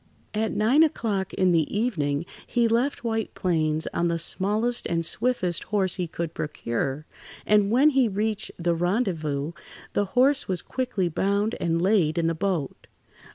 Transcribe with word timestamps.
At 0.33 0.51
nine 0.51 0.81
o'clock 0.81 1.31
in 1.35 1.51
the 1.51 1.69
evening 1.77 2.25
he 2.47 2.67
left 2.67 3.03
White 3.03 3.35
Plains 3.35 3.85
on 3.93 4.07
the 4.07 4.17
smallest 4.17 4.87
and 4.87 5.05
swiftest 5.05 5.65
horse 5.65 5.97
he 5.97 6.07
could 6.07 6.33
procure, 6.33 7.05
and 7.45 7.69
when 7.69 7.91
he 7.91 8.07
reached 8.09 8.49
the 8.57 8.73
rendezvous, 8.73 9.51
the 9.93 10.05
horse 10.17 10.47
was 10.47 10.63
quickly 10.63 11.07
bound 11.07 11.53
and 11.59 11.79
laid 11.79 12.17
in 12.17 12.25
the 12.25 12.33
boat. 12.33 12.87